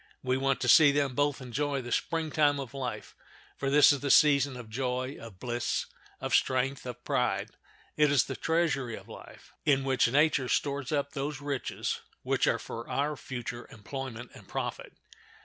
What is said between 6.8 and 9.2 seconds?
of pride; it is the treasury of